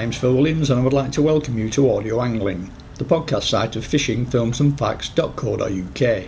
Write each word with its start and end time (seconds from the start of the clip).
name's 0.00 0.16
Phil 0.16 0.34
Williams, 0.34 0.70
and 0.70 0.80
I 0.80 0.82
would 0.82 0.94
like 0.94 1.12
to 1.12 1.20
welcome 1.20 1.58
you 1.58 1.68
to 1.70 1.92
Audio 1.92 2.22
Angling, 2.22 2.70
the 2.94 3.04
podcast 3.04 3.42
site 3.42 3.76
of 3.76 3.86
fishingfilmsandfacts.co.uk. 3.86 6.24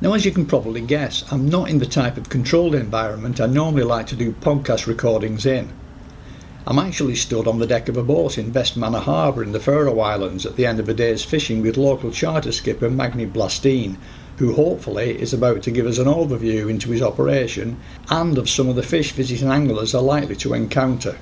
Now, 0.00 0.14
as 0.14 0.24
you 0.24 0.30
can 0.30 0.46
probably 0.46 0.80
guess, 0.80 1.30
I'm 1.30 1.46
not 1.46 1.68
in 1.68 1.78
the 1.78 1.84
type 1.84 2.16
of 2.16 2.30
controlled 2.30 2.74
environment 2.74 3.38
I 3.38 3.44
normally 3.44 3.82
like 3.82 4.06
to 4.06 4.16
do 4.16 4.32
podcast 4.32 4.86
recordings 4.86 5.44
in. 5.44 5.68
I'm 6.66 6.78
actually 6.78 7.16
stood 7.16 7.46
on 7.46 7.58
the 7.58 7.66
deck 7.66 7.90
of 7.90 7.98
a 7.98 8.02
boat 8.02 8.38
in 8.38 8.50
Vestmanna 8.50 9.02
Harbour 9.02 9.42
in 9.42 9.52
the 9.52 9.60
Faroe 9.60 10.00
Islands 10.00 10.46
at 10.46 10.56
the 10.56 10.64
end 10.64 10.80
of 10.80 10.88
a 10.88 10.94
day's 10.94 11.22
fishing 11.22 11.60
with 11.60 11.76
local 11.76 12.10
charter 12.10 12.52
skipper 12.52 12.88
Magni 12.88 13.26
Blastine, 13.26 13.98
who 14.38 14.54
hopefully 14.54 15.20
is 15.20 15.34
about 15.34 15.62
to 15.64 15.70
give 15.70 15.84
us 15.84 15.98
an 15.98 16.06
overview 16.06 16.70
into 16.70 16.92
his 16.92 17.02
operation 17.02 17.78
and 18.08 18.38
of 18.38 18.48
some 18.48 18.70
of 18.70 18.76
the 18.76 18.82
fish 18.82 19.12
visiting 19.12 19.48
anglers 19.48 19.94
are 19.94 20.00
likely 20.00 20.36
to 20.36 20.54
encounter. 20.54 21.18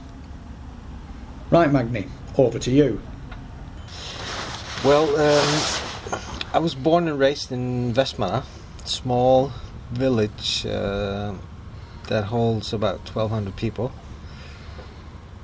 Right, 1.51 1.73
Magni, 1.73 2.07
over 2.39 2.61
to 2.61 2.71
you. 2.71 3.01
Well, 4.85 5.09
um, 5.17 6.19
I 6.55 6.61
was 6.61 6.77
born 6.77 7.09
and 7.09 7.19
raised 7.19 7.51
in 7.51 7.93
Vestmanna, 7.93 8.45
small 8.85 9.51
village 9.91 10.65
uh, 10.65 11.35
that 12.07 12.25
holds 12.27 12.73
about 12.73 13.01
1,200 13.01 13.57
people. 13.57 13.91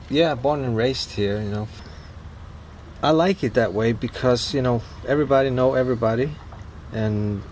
Yeah, 0.09 0.37
born 0.37 0.63
and 0.63 0.77
raised 0.77 1.11
here, 1.11 1.41
you 1.43 1.51
know. 1.51 1.67
I 3.03 3.11
like 3.11 3.43
it 3.43 3.55
that 3.55 3.73
way 3.75 3.93
because, 3.93 4.55
you 4.55 4.63
know, 4.63 4.83
everybody 5.09 5.51
know 5.51 5.75
everybody 5.75 6.31
and 6.93 7.43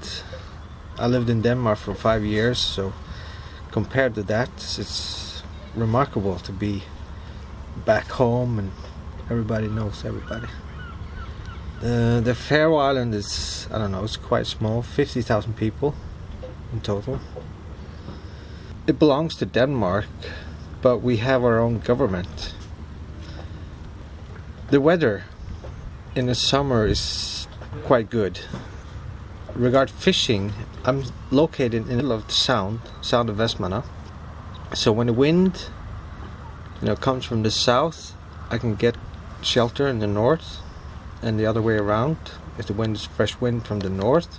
I 0.97 1.09
lived 1.09 1.29
in 1.29 1.43
Denmark 1.43 1.79
for 1.79 1.97
five 1.97 2.25
years, 2.25 2.59
so 2.59 2.93
compared 3.73 4.15
to 4.15 4.23
that, 4.23 4.49
it's 4.79 5.43
remarkable 5.74 6.39
to 6.39 6.52
be 6.52 6.85
back 7.85 8.07
home 8.07 8.59
and 8.59 8.73
everybody 9.30 9.69
knows 9.69 10.05
everybody. 10.05 10.49
The 11.80 12.21
the 12.25 12.35
Faroe 12.35 12.77
Island 12.77 13.15
is 13.15 13.69
I 13.73 13.79
don't 13.79 13.93
know, 13.93 14.05
it's 14.05 14.17
quite 14.17 14.47
small, 14.47 14.83
fifty 14.83 15.23
thousand 15.23 15.57
people 15.57 15.95
in 16.73 16.80
total. 16.80 17.21
It 18.87 18.99
belongs 18.99 19.37
to 19.37 19.47
Denmark, 19.47 20.07
but 20.83 20.99
we 20.99 21.19
have 21.19 21.43
our 21.43 21.59
own 21.59 21.79
government. 21.79 22.55
The 24.71 24.80
weather 24.80 25.25
in 26.15 26.27
the 26.27 26.35
summer 26.35 26.87
is 26.87 27.49
quite 27.85 28.11
good 28.11 28.41
regard 29.55 29.91
fishing, 29.91 30.52
I'm 30.85 31.05
located 31.30 31.75
in 31.75 31.89
the 31.89 31.97
middle 31.97 32.13
of 32.13 32.27
the 32.27 32.33
sound, 32.33 32.80
sound 33.01 33.30
of 33.30 33.37
Vestmanna. 33.37 33.85
So 34.75 34.93
when 34.93 35.07
the 35.07 35.13
wind, 35.13 35.67
you 36.85 36.90
know, 36.90 36.96
comes 36.96 37.24
from 37.24 37.43
the 37.45 37.51
south, 37.51 38.13
I 38.51 38.59
can 38.59 38.74
get 38.74 38.95
shelter 39.40 39.88
in 39.88 40.01
the 40.01 40.07
north, 40.07 40.59
and 41.23 41.40
the 41.40 41.46
other 41.46 41.63
way 41.63 41.77
around. 41.77 42.18
If 42.59 42.66
the 42.66 42.74
wind 42.74 42.96
is 42.96 43.07
fresh 43.07 43.40
wind 43.40 43.66
from 43.66 43.80
the 43.80 43.88
north, 43.88 44.38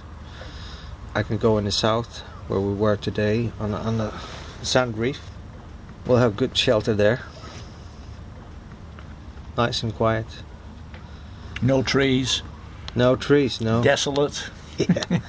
I 1.15 1.23
can 1.23 1.39
go 1.39 1.57
in 1.57 1.65
the 1.65 1.71
south, 1.71 2.19
where 2.47 2.59
we 2.59 2.71
were 2.71 2.97
today 2.97 3.51
on 3.59 3.71
the, 3.71 3.77
on 3.77 3.97
the 3.97 4.13
sand 4.61 4.95
reef. 4.95 5.21
We'll 6.05 6.19
have 6.19 6.35
good 6.35 6.55
shelter 6.55 6.93
there. 6.93 7.21
Nice 9.57 9.81
and 9.81 9.95
quiet. 9.95 10.27
No 11.63 11.81
trees. 11.81 12.43
No 12.93 13.15
trees, 13.15 13.59
no. 13.59 13.81
Desolate. 13.81 14.51
yeah. 14.77 15.19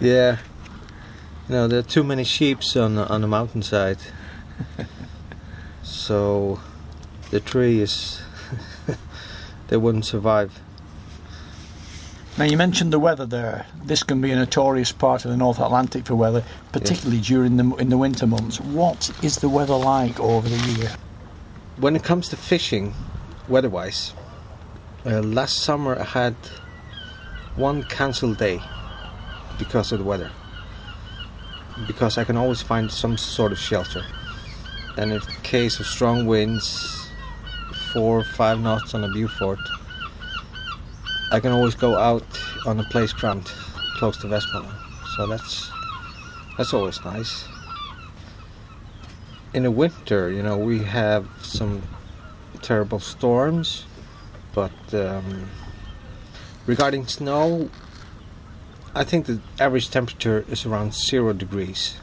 yeah. 0.00 0.38
You 1.46 1.54
know, 1.54 1.68
there 1.68 1.80
are 1.80 1.82
too 1.82 2.04
many 2.04 2.24
sheeps 2.24 2.74
on 2.74 2.94
the, 2.94 3.06
on 3.06 3.20
the 3.20 3.28
mountainside. 3.28 3.98
so 6.12 6.60
the 7.30 7.40
tree 7.40 7.80
is 7.80 8.20
they 9.68 9.78
wouldn't 9.78 10.04
survive. 10.04 10.60
Now 12.36 12.44
you 12.44 12.58
mentioned 12.58 12.92
the 12.92 12.98
weather 12.98 13.24
there. 13.24 13.64
This 13.82 14.02
can 14.02 14.20
be 14.20 14.30
a 14.30 14.36
notorious 14.36 14.92
part 14.92 15.24
of 15.24 15.30
the 15.30 15.38
North 15.38 15.58
Atlantic 15.58 16.04
for 16.04 16.14
weather, 16.14 16.44
particularly 16.70 17.16
yeah. 17.16 17.28
during 17.32 17.56
the 17.56 17.74
in 17.76 17.88
the 17.88 17.96
winter 17.96 18.26
months. 18.26 18.60
What 18.60 19.10
is 19.22 19.36
the 19.38 19.48
weather 19.48 19.74
like 19.74 20.20
over 20.20 20.46
the 20.46 20.72
year? 20.72 20.90
When 21.78 21.96
it 21.96 22.04
comes 22.04 22.28
to 22.28 22.36
fishing, 22.36 22.92
weather-wise, 23.48 24.12
uh, 25.06 25.22
last 25.22 25.60
summer 25.60 25.98
I 25.98 26.04
had 26.04 26.36
one 27.56 27.84
cancelled 27.84 28.36
day 28.36 28.60
because 29.58 29.92
of 29.92 29.98
the 29.98 30.04
weather. 30.04 30.30
Because 31.86 32.18
I 32.18 32.24
can 32.24 32.36
always 32.36 32.60
find 32.60 32.92
some 32.92 33.16
sort 33.16 33.50
of 33.50 33.58
shelter. 33.58 34.04
And 34.96 35.12
in 35.12 35.20
case 35.42 35.80
of 35.80 35.86
strong 35.86 36.26
winds, 36.26 37.08
four 37.92 38.20
or 38.20 38.24
five 38.24 38.60
knots 38.60 38.94
on 38.94 39.04
a 39.04 39.08
Beaufort, 39.08 39.58
I 41.30 41.40
can 41.40 41.52
always 41.52 41.74
go 41.74 41.96
out 41.96 42.26
on 42.66 42.78
a 42.78 42.84
plaice 42.84 43.12
ground 43.12 43.50
close 43.96 44.16
to 44.18 44.26
Vestmanna. 44.26 44.74
So 45.16 45.26
that's 45.26 45.70
that's 46.58 46.74
always 46.74 47.02
nice. 47.04 47.44
In 49.54 49.62
the 49.64 49.70
winter, 49.70 50.30
you 50.30 50.42
know, 50.42 50.56
we 50.56 50.80
have 50.80 51.28
some 51.42 51.82
terrible 52.62 53.00
storms, 53.00 53.84
but 54.54 54.72
um, 54.92 55.48
Regarding 56.64 57.08
snow, 57.08 57.70
I 58.94 59.02
think 59.02 59.26
the 59.26 59.40
average 59.58 59.90
temperature 59.90 60.44
is 60.48 60.64
around 60.64 60.94
zero 60.94 61.32
degrees. 61.32 61.96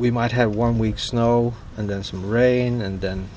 We 0.00 0.10
might 0.10 0.32
have 0.32 0.56
one 0.56 0.78
week 0.78 0.98
snow 0.98 1.52
and 1.76 1.90
then 1.90 2.02
some 2.02 2.30
rain 2.30 2.80
and 2.80 3.02
then 3.02 3.28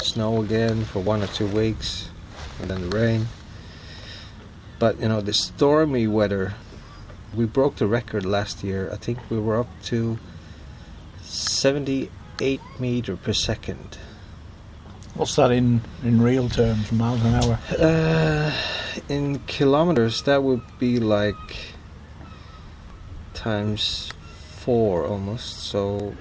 snow 0.00 0.40
again 0.40 0.86
for 0.86 1.00
one 1.00 1.22
or 1.22 1.26
two 1.26 1.46
weeks 1.46 2.08
and 2.58 2.70
then 2.70 2.88
the 2.88 2.96
rain. 2.96 3.26
But 4.78 4.98
you 5.02 5.08
know, 5.08 5.20
the 5.20 5.34
stormy 5.34 6.06
weather, 6.06 6.54
we 7.34 7.44
broke 7.44 7.76
the 7.76 7.86
record 7.86 8.24
last 8.24 8.64
year. 8.64 8.88
I 8.90 8.96
think 8.96 9.18
we 9.28 9.38
were 9.38 9.60
up 9.60 9.68
to 9.90 10.18
78 11.20 12.60
meter 12.78 13.14
per 13.14 13.34
second. 13.34 13.98
What's 15.12 15.36
that 15.36 15.50
in, 15.50 15.82
in 16.02 16.22
real 16.22 16.48
terms, 16.48 16.90
miles 16.90 17.22
an 17.22 17.34
hour? 17.34 17.58
Uh, 17.78 18.50
in 19.10 19.40
kilometers, 19.40 20.22
that 20.22 20.42
would 20.42 20.62
be 20.78 21.00
like 21.00 21.74
times 23.34 24.10
four 24.68 25.06
almost. 25.06 25.60
So 25.60 26.14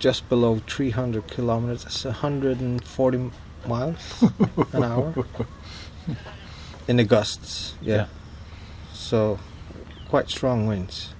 just 0.00 0.28
below 0.28 0.60
300 0.66 1.28
kilometers. 1.28 1.84
That's 1.84 2.04
140 2.04 3.30
miles 3.68 4.24
an 4.72 4.82
hour 4.82 5.14
in 6.88 6.96
the 6.96 7.04
gusts. 7.04 7.74
Yeah. 7.80 7.94
yeah. 7.94 8.06
So 8.92 9.38
quite 10.08 10.28
strong 10.30 10.66
winds. 10.66 11.14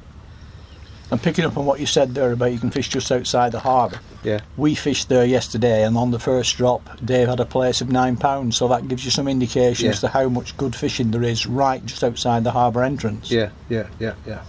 And 1.13 1.23
picking 1.23 1.45
up 1.45 1.57
on 1.57 1.67
what 1.67 1.79
you 1.79 1.87
said 1.87 2.17
there 2.17 2.33
about 2.33 2.51
you 2.51 2.59
can 2.59 2.73
fish 2.73 2.89
just 2.89 3.13
outside 3.13 3.53
the 3.53 3.61
harbour. 3.61 4.01
Yeah. 4.25 4.41
We 4.57 4.75
fished 4.75 5.09
there 5.09 5.25
yesterday, 5.25 5.85
and 5.85 5.97
on 5.97 6.11
the 6.11 6.19
first 6.19 6.57
drop, 6.57 6.99
Dave 7.05 7.29
had 7.29 7.39
a 7.39 7.45
plaice 7.45 7.81
of 7.81 7.93
nine 7.93 8.17
pounds. 8.17 8.57
So 8.57 8.67
that 8.67 8.89
gives 8.89 9.05
you 9.05 9.13
some 9.13 9.29
indication 9.29 9.85
yeah. 9.85 9.93
as 9.93 10.01
to 10.01 10.09
how 10.09 10.29
much 10.29 10.57
good 10.57 10.75
fishing 10.75 11.13
there 11.13 11.23
is 11.23 11.47
right 11.47 11.87
just 11.87 12.03
outside 12.03 12.43
the 12.43 12.51
harbour 12.51 12.83
entrance. 12.83 13.31
Yeah, 13.31 13.51
yeah, 13.69 13.87
yeah, 14.01 14.15
yeah. 14.27 14.43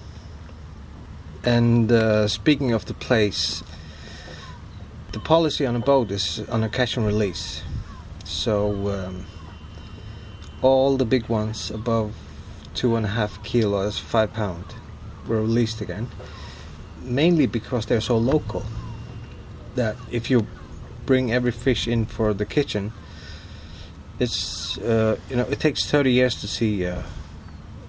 And 1.44 1.92
uh, 1.92 2.28
speaking 2.28 2.74
of 2.74 2.86
the 2.86 2.94
plaice, 2.94 3.64
the 5.12 5.20
policy 5.20 5.66
on 5.66 5.75
a 5.75 5.80
boat 5.80 6.12
is 6.12 6.48
on 6.50 6.64
a 6.64 6.70
catch 6.70 6.98
and 6.98 7.06
release. 7.06 7.62
So 8.25 8.90
um, 8.90 9.25
all 10.62 10.98
the 10.98 11.06
big 11.06 11.30
ones 11.30 11.72
above 11.72 12.14
two 12.74 12.96
and 12.96 13.06
a 13.06 13.09
half 13.09 13.42
kilos, 13.44 13.98
five 13.98 14.34
pound, 14.34 14.75
were 15.28 15.42
released 15.42 15.81
again 15.81 16.10
mainly 17.07 17.45
because 17.45 17.86
they're 17.86 18.01
so 18.01 18.18
local 18.18 18.66
that 19.75 19.95
if 20.12 20.30
you 20.30 20.45
bring 21.06 21.31
every 21.31 21.51
fish 21.51 21.88
in 21.88 22.06
for 22.06 22.33
the 22.33 22.45
kitchen 22.45 22.92
it's 24.19 24.78
uh, 24.80 25.18
you 25.30 25.36
know 25.36 25.44
it 25.44 25.60
takes 25.60 25.86
30 25.86 26.12
years 26.12 26.36
to 26.42 26.48
see 26.48 26.86
uh, 26.86 27.01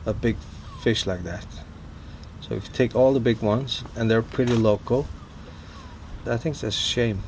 a 0.07 0.15
big 0.15 0.37
fish 0.83 1.07
like 1.07 1.25
that 1.25 1.47
so 2.49 2.55
if 2.55 2.69
you 2.69 2.73
take 2.73 2.97
all 2.97 3.13
the 3.13 3.21
big 3.21 3.41
ones 3.41 3.85
and 3.97 4.11
they're 4.11 4.23
pretty 4.23 4.55
local 4.55 5.07
I 6.27 6.37
think 6.37 6.57
that's 6.57 6.77
a 6.77 6.81
shame. 6.81 7.23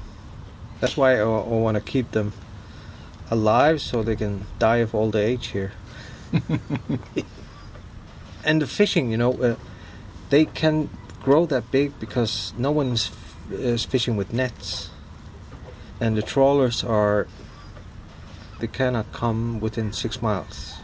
That's 0.80 0.96
why 0.96 1.16
I, 1.16 1.20
I 1.20 1.24
want 1.24 1.76
to 1.76 1.80
keep 1.80 2.10
them 2.12 2.32
alive 3.30 3.80
so 3.80 4.02
they 4.02 4.16
can 4.16 4.46
die 4.58 4.78
of 4.78 4.94
old 4.94 5.16
age 5.16 5.48
here. 5.48 5.72
And 8.42 8.62
the 8.62 8.66
fishing 8.66 9.10
you 9.10 9.18
know 9.18 9.34
uh, 9.34 9.56
they 10.30 10.46
can 10.46 10.88
grow 11.22 11.44
that 11.44 11.70
big 11.70 12.00
because 12.00 12.54
no 12.56 12.70
one 12.70 12.92
is, 12.92 13.10
is 13.50 13.84
fishing 13.84 14.16
with 14.16 14.32
nets, 14.32 14.88
and 16.00 16.16
the 16.16 16.22
trawlers 16.22 16.82
are 16.82 17.28
they 18.58 18.66
cannot 18.66 19.12
come 19.12 19.60
within 19.60 19.92
six 19.92 20.22
miles. 20.22 20.79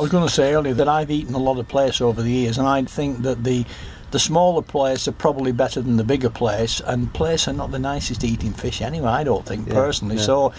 I 0.00 0.02
was 0.02 0.10
going 0.10 0.26
to 0.26 0.32
say 0.32 0.54
earlier 0.54 0.72
that 0.72 0.88
I've 0.88 1.10
eaten 1.10 1.34
a 1.34 1.38
lot 1.38 1.58
of 1.58 1.68
plaice 1.68 2.00
over 2.00 2.22
the 2.22 2.30
years, 2.30 2.56
and 2.56 2.66
I 2.66 2.82
think 2.84 3.20
that 3.20 3.44
the 3.44 3.66
the 4.12 4.18
smaller 4.18 4.62
plaice 4.62 5.06
are 5.06 5.12
probably 5.12 5.52
better 5.52 5.82
than 5.82 5.98
the 5.98 6.04
bigger 6.04 6.30
plaice, 6.30 6.80
and 6.80 7.12
plaice 7.12 7.46
are 7.46 7.52
not 7.52 7.70
the 7.70 7.78
nicest 7.78 8.24
eating 8.24 8.54
fish 8.54 8.80
anyway. 8.80 9.10
I 9.10 9.24
don't 9.24 9.44
think 9.44 9.68
yeah, 9.68 9.74
personally. 9.74 10.16
Yeah. 10.16 10.22
So 10.22 10.52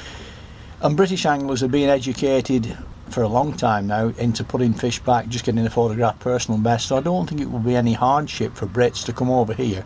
And 0.83 0.95
British 0.95 1.25
anglers 1.25 1.61
have 1.61 1.71
been 1.71 1.89
educated 1.89 2.77
for 3.09 3.23
a 3.23 3.27
long 3.27 3.57
time 3.57 3.87
now 3.87 4.09
into 4.19 4.43
putting 4.43 4.75
fish 4.75 4.99
back, 4.99 5.27
just 5.27 5.43
getting 5.43 5.65
a 5.65 5.71
photograph 5.71 6.19
personal 6.19 6.59
best. 6.59 6.87
So 6.87 6.97
I 6.97 7.01
don't 7.01 7.27
think 7.27 7.41
it 7.41 7.49
will 7.51 7.59
be 7.59 7.75
any 7.75 7.93
hardship 7.93 8.55
for 8.55 8.67
Brits 8.67 9.03
to 9.05 9.11
come 9.11 9.31
over 9.31 9.55
here 9.55 9.83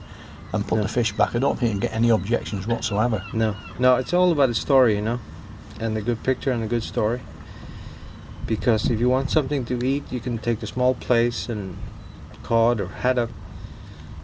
and 0.51 0.67
put 0.67 0.75
No. 0.75 0.81
the 0.83 0.89
fish 0.89 1.13
back. 1.13 1.33
I 1.33 1.39
don't 1.39 1.57
think 1.57 1.73
you 1.73 1.79
get 1.79 1.93
any 1.93 2.09
objections 2.09 2.67
whatsoever. 2.67 3.23
No, 3.31 3.55
no, 3.79 3.95
it's 3.95 4.13
all 4.13 4.33
about 4.33 4.49
the 4.49 4.55
story, 4.55 4.95
you 4.97 5.01
know, 5.01 5.19
and 5.79 5.95
the 5.95 6.01
good 6.01 6.21
picture 6.23 6.51
and 6.51 6.61
the 6.61 6.67
good 6.67 6.83
story. 6.83 7.21
Because 8.47 8.91
if 8.91 8.99
you 8.99 9.09
want 9.09 9.31
something 9.31 9.65
to 9.65 9.83
eat, 9.83 10.11
you 10.11 10.19
can 10.19 10.37
take 10.37 10.61
a 10.61 10.67
small 10.67 10.93
plaice 10.93 11.49
and 11.49 11.77
cod 12.43 12.79
or 12.79 12.87
haddock. 12.87 13.31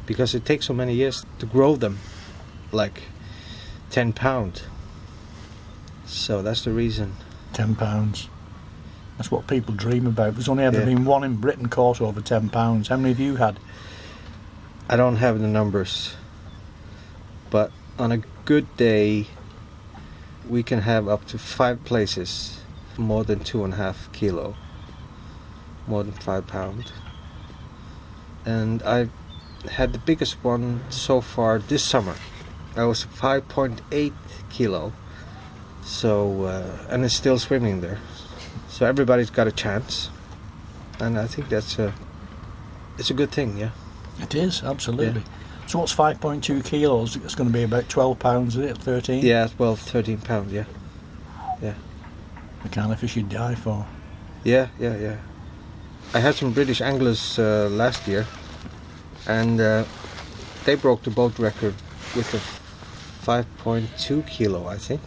Because 0.06 0.36
it 0.36 0.46
takes 0.46 0.68
so 0.68 0.74
many 0.74 0.94
years 0.94 1.26
to 1.40 1.46
grow 1.46 1.76
them, 1.76 2.00
like 2.72 3.04
ten 3.90 4.14
pound. 4.14 4.64
So 6.06 6.42
that's 6.42 6.64
the 6.64 6.72
reason. 6.72 7.16
Ten 7.54 7.76
pounds. 7.76 8.28
That's 9.18 9.32
what 9.32 9.48
people 9.48 9.74
dream 9.74 10.08
about. 10.08 10.34
There's 10.36 10.50
only 10.50 10.64
ever 10.64 10.80
Yeah. 10.80 10.86
been 10.86 11.06
one 11.06 11.24
in 11.24 11.36
Britain 11.36 11.70
caught 11.70 12.02
over 12.02 12.22
ten 12.22 12.50
pounds. 12.50 12.90
How 12.90 12.98
many 12.98 13.10
have 13.10 13.20
you 13.20 13.36
had? 13.38 13.60
I 14.90 14.98
don't 14.98 15.18
have 15.18 15.40
the 15.40 15.48
numbers, 15.48 16.16
but 17.50 17.72
on 17.98 18.12
a 18.12 18.18
good 18.46 18.76
day, 18.76 19.28
we 20.50 20.64
can 20.64 20.82
have 20.82 21.08
up 21.08 21.26
to 21.28 21.38
five 21.38 21.84
places 21.86 22.61
more 23.02 23.24
than 23.24 23.40
two 23.40 23.64
and 23.64 23.74
a 23.74 23.78
half 23.78 24.12
kilo, 24.14 24.56
more 25.88 26.04
than 26.04 26.14
five 26.14 26.48
pound. 26.48 26.92
And 28.46 28.82
I 28.84 29.10
had 29.70 29.94
the 29.94 30.00
biggest 30.00 30.44
one 30.44 30.82
so 30.90 31.22
far 31.22 31.60
this 31.60 31.84
summer. 31.84 32.16
That 32.76 32.84
was 32.84 33.06
5.8 33.06 34.14
kilo. 34.50 34.94
So, 35.84 36.44
uh, 36.44 36.88
and 36.90 37.04
it's 37.04 37.16
still 37.16 37.38
swimming 37.38 37.82
there. 37.82 38.00
So 38.70 38.86
everybody's 38.86 39.30
got 39.30 39.48
a 39.48 39.52
chance, 39.52 40.10
and 41.00 41.20
I 41.20 41.28
think 41.28 41.50
that's 41.50 41.78
a, 41.78 41.94
it's 42.98 43.10
a 43.10 43.14
good 43.14 43.32
thing, 43.32 43.58
yeah. 43.58 43.72
It 44.20 44.36
is 44.36 44.64
absolutely. 44.64 45.24
So 45.68 45.80
what's 45.80 45.92
five 45.92 46.20
point 46.20 46.44
two 46.44 46.62
kilos? 46.62 47.16
It's 47.16 47.36
going 47.36 47.50
to 47.50 47.54
be 47.54 47.64
about 47.64 47.90
twelve 47.90 48.20
pounds, 48.20 48.56
is 48.56 48.72
it? 48.72 48.78
Thirteen. 48.78 49.26
Yeah, 49.26 49.48
well, 49.58 49.76
13 49.76 50.20
pounds, 50.20 50.52
yeah. 50.52 50.66
The 52.64 52.70
kind 52.70 52.92
of 52.92 53.00
fish 53.00 53.16
you 53.16 53.24
die 53.24 53.56
for. 53.56 53.86
Yeah, 54.44 54.68
yeah, 54.80 54.98
yeah. 54.98 55.18
I 56.14 56.20
had 56.20 56.36
some 56.36 56.52
British 56.52 56.82
anglers 56.82 57.40
uh, 57.40 57.70
last 57.72 58.08
year, 58.08 58.26
and 59.28 59.60
uh, 59.60 59.86
they 60.66 60.76
broke 60.76 61.04
the 61.04 61.10
boat 61.10 61.40
record 61.40 61.76
with 62.16 62.34
a 62.34 62.42
5.2 63.26 64.28
kilo, 64.28 64.68
I 64.68 64.78
think. 64.78 65.02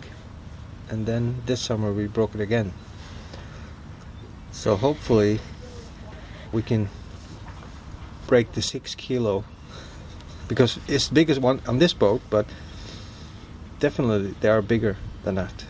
And 0.89 1.07
then 1.07 1.43
this 1.47 1.61
summer 1.61 1.93
we 1.93 2.07
broke 2.07 2.35
it 2.35 2.41
again. 2.41 2.73
So 4.53 4.77
hopefully 4.77 5.41
we 6.53 6.63
can 6.63 6.89
break 8.27 8.53
the 8.53 8.63
six 8.63 8.95
kilo 8.95 9.45
because 10.49 10.79
it's 10.89 11.09
the 11.09 11.15
biggest 11.15 11.41
one 11.41 11.61
on 11.67 11.79
this 11.79 11.93
boat, 11.93 12.21
but 12.31 12.47
definitely 13.81 14.35
they 14.41 14.49
are 14.49 14.63
bigger 14.63 14.97
than 15.25 15.35
that. 15.35 15.65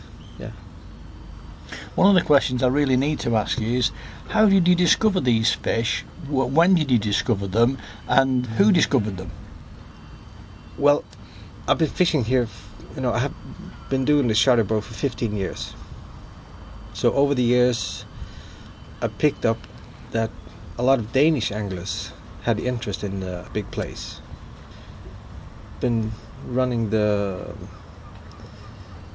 One 1.95 2.09
of 2.09 2.15
the 2.15 2.27
questions 2.27 2.61
I 2.61 2.67
really 2.67 2.97
need 2.97 3.19
to 3.21 3.37
ask 3.37 3.57
you 3.57 3.77
is, 3.77 3.91
how 4.27 4.47
did 4.47 4.67
you 4.67 4.75
discover 4.75 5.21
these 5.21 5.53
fish? 5.53 6.03
When 6.27 6.75
did 6.75 6.91
you 6.91 6.99
discover 6.99 7.47
them? 7.47 7.77
And 8.09 8.45
who 8.45 8.73
discovered 8.73 9.15
them? 9.15 9.31
Well, 10.77 11.05
I've 11.69 11.77
been 11.77 11.87
fishing 11.87 12.25
here. 12.25 12.49
You 12.95 13.01
know, 13.01 13.13
I 13.13 13.19
have 13.19 13.33
been 13.89 14.03
doing 14.03 14.27
the 14.27 14.33
charter 14.33 14.65
boat 14.65 14.83
for 14.83 14.93
15 14.93 15.37
years. 15.37 15.73
So 16.93 17.13
over 17.13 17.33
the 17.33 17.43
years, 17.43 18.03
I 19.01 19.07
picked 19.07 19.45
up 19.45 19.57
that 20.11 20.31
a 20.77 20.83
lot 20.83 20.99
of 20.99 21.13
Danish 21.13 21.49
anglers 21.49 22.11
had 22.43 22.59
interest 22.59 23.03
in 23.05 23.21
the 23.21 23.47
big 23.53 23.71
plaice. 23.71 24.19
Been 25.79 26.11
running 26.45 26.89
the 26.89 27.55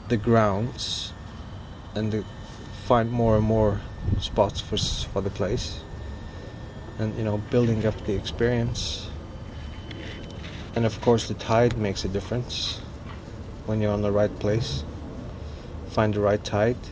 the 0.08 0.16
grounds 0.16 1.12
and 1.94 2.10
to 2.10 2.24
find 2.90 3.08
more 3.08 3.36
and 3.36 3.46
more 3.46 3.80
spots 4.18 4.60
for 4.60 4.76
for 5.12 5.22
the 5.22 5.30
plaice, 5.30 5.78
and 6.98 7.16
you 7.16 7.22
know, 7.22 7.38
building 7.54 7.86
up 7.86 7.94
the 8.04 8.14
experience. 8.14 9.06
And 10.74 10.84
of 10.84 11.00
course, 11.00 11.28
the 11.28 11.34
tide 11.34 11.78
makes 11.78 12.04
a 12.04 12.08
difference 12.08 12.80
when 13.66 13.80
you're 13.80 13.92
on 13.92 14.02
the 14.02 14.10
right 14.10 14.34
place. 14.40 14.82
Find 15.90 16.12
the 16.14 16.20
right 16.20 16.42
tide. 16.42 16.82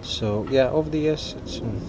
So 0.00 0.48
yeah, 0.50 0.70
over 0.70 0.88
the 0.88 1.00
years, 1.00 1.34
it's 1.38 1.60
um, 1.60 1.80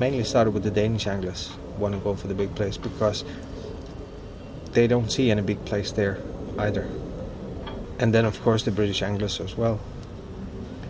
mainly 0.00 0.24
started 0.24 0.50
with 0.50 0.64
the 0.64 0.72
Danish 0.72 1.06
anglers 1.06 1.50
want 1.78 1.94
to 1.94 2.00
go 2.00 2.16
for 2.16 2.26
the 2.26 2.34
big 2.34 2.54
plaice 2.56 2.76
because 2.76 3.24
they 4.72 4.88
don't 4.88 5.12
see 5.12 5.30
any 5.30 5.42
big 5.42 5.64
plaice 5.64 5.92
there 5.92 6.18
either. 6.58 6.88
And 8.00 8.12
then 8.12 8.24
of 8.24 8.42
course 8.42 8.64
the 8.64 8.72
British 8.72 9.00
anglers 9.02 9.40
as 9.40 9.56
well. 9.56 9.78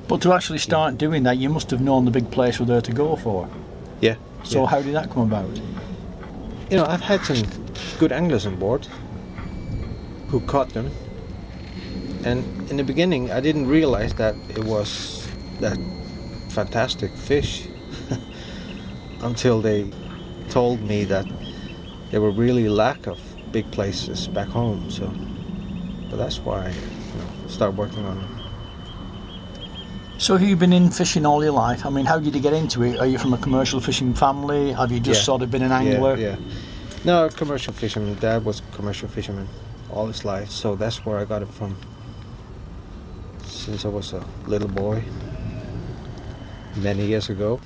But 0.09 0.23
to 0.23 0.33
actually 0.33 0.59
start 0.59 0.99
doing 0.99 1.25
that, 1.25 1.39
you 1.39 1.49
must 1.49 1.71
have 1.71 1.81
known 1.81 2.05
the 2.05 2.11
big 2.11 2.31
plaice 2.31 2.61
were 2.61 2.67
there 2.67 2.81
to 2.81 2.93
go 2.93 3.17
for. 3.17 3.49
Yeah. 4.01 4.17
So 4.45 4.63
yeah. 4.63 4.69
how 4.69 4.83
did 4.83 4.95
that 4.95 5.11
come 5.11 5.23
about? 5.23 5.51
you 6.71 6.77
know, 6.77 6.85
I've 6.85 7.01
had 7.01 7.25
some 7.25 7.47
good 7.99 8.13
anglers 8.13 8.47
on 8.47 8.57
board 8.57 8.87
who 10.29 10.41
caught 10.41 10.71
them. 10.71 10.91
And 12.25 12.71
in 12.71 12.77
the 12.77 12.83
beginning, 12.83 13.31
I 13.31 13.41
didn't 13.41 13.69
realize 13.69 14.15
that 14.15 14.35
it 14.49 14.65
was 14.65 15.29
that 15.61 15.79
fantastic 16.49 17.13
fish 17.13 17.69
until 19.21 19.61
they 19.61 19.93
told 20.49 20.81
me 20.81 21.05
that 21.05 21.27
there 22.11 22.21
were 22.21 22.33
really 22.33 22.69
lack 22.69 23.07
of 23.07 23.21
big 23.53 23.71
places 23.71 24.27
back 24.27 24.49
home. 24.49 24.91
So, 24.91 25.13
but 26.11 26.17
that's 26.17 26.41
why 26.41 26.67
I 26.67 26.69
you 26.71 27.19
know, 27.19 27.49
started 27.49 27.77
working 27.77 28.05
on 28.05 28.19
it. 28.19 28.36
So 30.19 30.37
have 30.37 30.49
you 30.49 30.57
been 30.57 30.73
in 30.73 30.91
fishing 30.91 31.27
all 31.27 31.43
your 31.45 31.53
life? 31.53 31.85
I 31.85 31.91
mean, 31.91 32.07
how 32.07 32.19
did 32.19 32.35
you 32.35 32.41
get 32.41 32.55
into 32.55 32.83
it? 32.83 32.99
Are 32.99 33.07
you 33.07 33.19
from 33.19 33.35
a 33.35 33.39
commercial 33.39 33.81
fishing 33.81 34.15
family? 34.15 34.73
Have 34.73 34.91
you 34.91 34.99
just 34.99 35.21
Yeah. 35.21 35.25
sort 35.25 35.43
of 35.43 35.51
been 35.51 35.63
an 35.63 35.73
angler? 35.73 36.17
Yeah, 36.17 36.29
yeah. 36.31 36.37
No, 37.05 37.29
commercial 37.29 37.73
fisherman. 37.75 38.17
Dad 38.19 38.45
was 38.45 38.61
a 38.61 38.77
commercial 38.77 39.09
fisherman 39.09 39.47
all 39.93 40.07
his 40.07 40.25
life, 40.25 40.51
so 40.51 40.75
that's 40.75 41.05
where 41.05 41.19
I 41.19 41.25
got 41.25 41.43
it 41.43 41.49
from. 41.53 41.77
Since 43.47 43.85
I 43.85 43.89
was 43.89 44.13
a 44.15 44.25
little 44.47 44.69
boy, 44.69 45.05
many 46.77 47.07
years 47.07 47.29
ago. 47.29 47.61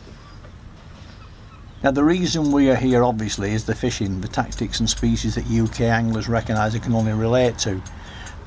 Now, 1.83 1.93
the 1.93 2.05
reason 2.05 2.53
we 2.53 2.69
are 2.69 2.75
here, 2.77 3.03
obviously, 3.03 3.53
is 3.55 3.65
the 3.65 3.75
fishing, 3.75 4.21
the 4.21 4.29
tactics 4.29 4.81
and 4.81 4.91
species 4.91 5.37
that 5.37 5.47
UK 5.47 5.89
anglers 5.89 6.29
recognise 6.29 6.75
and 6.75 6.83
can 6.83 6.95
only 6.95 7.13
relate 7.13 7.57
to. 7.59 7.81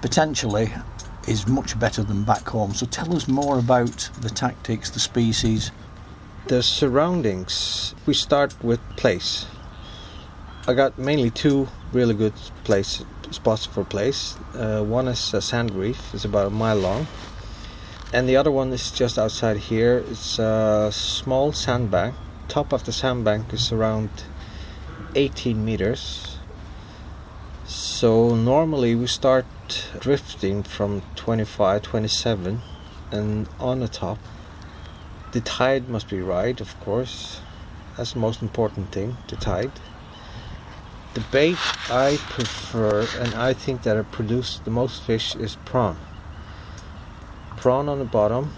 Potentially 0.01 0.72
is 1.27 1.48
much 1.48 1.80
better 1.80 2.03
than 2.03 2.24
back 2.24 2.48
home. 2.50 2.74
So 2.74 2.86
tell 2.86 3.15
us 3.15 3.27
more 3.27 3.60
about 3.60 4.10
the 4.22 4.30
tactics, 4.30 4.89
the 4.89 5.00
species. 5.00 5.72
The 6.48 6.62
surroundings. 6.62 7.96
We 8.06 8.13
start 8.13 8.62
with 8.62 8.82
plaice. 8.98 9.46
I 10.68 10.74
got 10.74 10.98
mainly 10.98 11.30
two 11.30 11.68
really 11.94 12.13
good 12.13 12.34
plaice 12.63 13.03
spots 13.32 13.65
for 13.65 13.84
plaice. 13.84 14.36
Uh, 14.56 14.84
one 14.84 15.08
is 15.08 15.34
a 15.34 15.42
sand 15.42 15.72
reef, 15.72 16.13
it's 16.13 16.25
about 16.25 16.48
a 16.48 16.50
mile 16.50 16.77
long, 16.77 17.08
and 18.13 18.30
the 18.30 18.36
other 18.36 18.51
one 18.51 18.72
is 18.72 18.92
just 18.92 19.18
outside 19.18 19.58
here. 19.58 20.03
It's 20.10 20.39
a 20.39 20.89
small 20.92 21.51
sandbank. 21.51 22.15
Top 22.48 22.72
of 22.72 22.84
the 22.84 22.92
sandbank 22.92 23.53
is 23.53 23.72
around 23.72 24.10
18 25.15 25.63
meters. 25.63 26.33
So 27.94 28.36
normally 28.36 28.96
we 28.96 29.06
start 29.06 29.46
drifting 30.00 30.64
from 30.64 31.04
25, 31.16 31.84
27, 31.84 32.60
and 33.12 33.48
on 33.60 33.82
the 33.82 33.88
top. 33.88 34.18
The 35.32 35.42
tide 35.42 35.88
must 35.90 36.10
be 36.10 36.20
right, 36.20 36.60
of 36.60 36.78
course. 36.80 37.40
That's 37.96 38.14
the 38.14 38.20
most 38.20 38.42
important 38.42 38.92
thing, 38.92 39.18
the 39.28 39.36
tide. 39.36 39.72
The 41.14 41.20
bait 41.32 41.60
I 41.92 42.18
prefer, 42.32 43.08
and 43.20 43.36
I 43.36 43.54
think 43.54 43.84
that 43.84 43.96
it 43.96 44.12
produces 44.12 44.60
the 44.62 44.72
most 44.72 45.04
fish, 45.04 45.36
is 45.36 45.56
prawn. 45.64 45.96
Prawn 47.58 47.88
on 47.88 48.00
the 48.00 48.06
bottom, 48.06 48.56